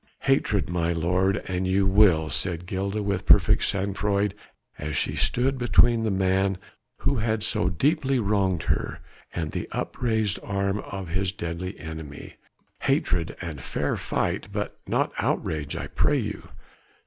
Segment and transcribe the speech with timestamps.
[0.21, 4.33] "Hatred, my lord, an you will," said Gilda with perfect sangfroid
[4.79, 6.57] as she stood between the man
[7.01, 8.99] who had so deeply wronged her
[9.31, 12.37] and the upraised arm of his deadly enemy,
[12.79, 16.49] "hatred and fair fight, but not outrage, I pray you."